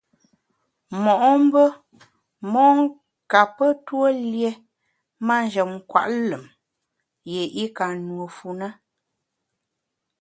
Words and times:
Mo’mbe 1.03 1.63
mon 2.51 2.75
kape 3.31 3.67
tue 3.85 4.09
lié 4.31 4.51
manjem 5.27 5.69
nkwet 5.77 6.07
lùm 6.29 6.43
yié 7.31 7.43
i 7.63 7.63
ka 7.77 7.85
nùe 8.05 8.25
fu 8.35 8.49
na. 8.59 8.67